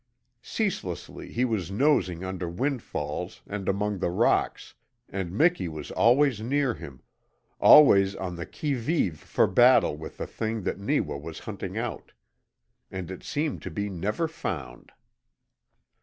Ceaselessly 0.41 1.31
he 1.31 1.45
was 1.45 1.69
nosing 1.69 2.23
under 2.23 2.49
windfalls 2.49 3.43
and 3.45 3.69
among 3.69 3.99
the 3.99 4.09
rocks, 4.09 4.73
and 5.07 5.31
Miki 5.31 5.67
was 5.67 5.91
always 5.91 6.41
near 6.41 6.73
him, 6.73 7.03
always 7.59 8.15
on 8.15 8.35
the 8.35 8.47
QUI 8.47 8.73
VIVE 8.73 9.19
for 9.19 9.45
battle 9.45 9.95
with 9.95 10.17
the 10.17 10.25
thing 10.25 10.63
that 10.63 10.79
Neewa 10.79 11.17
was 11.19 11.37
hunting 11.41 11.77
out. 11.77 12.13
And 12.89 13.11
it 13.11 13.21
seemed 13.23 13.61
to 13.61 13.69
be 13.69 13.89
never 13.91 14.27
found. 14.27 14.91